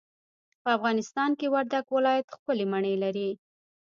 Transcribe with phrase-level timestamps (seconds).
[0.61, 3.29] په افغانستان کي وردګ ولايت ښکلې مڼې لري.